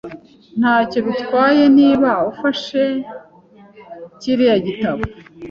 Ntacyo 0.59 0.99
bitwaye 1.07 1.63
niba 1.77 2.11
ufashe 2.31 2.83
kiriya 4.19 4.57
gitabo. 4.65 5.01